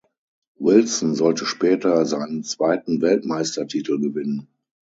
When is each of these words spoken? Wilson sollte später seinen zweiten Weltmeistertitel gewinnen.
Wilson 0.57 1.13
sollte 1.13 1.45
später 1.45 2.07
seinen 2.07 2.43
zweiten 2.43 3.03
Weltmeistertitel 3.03 3.99
gewinnen. 3.99 4.47